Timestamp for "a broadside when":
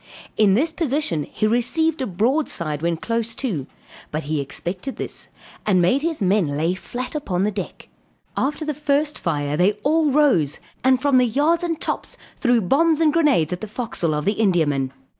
2.01-2.97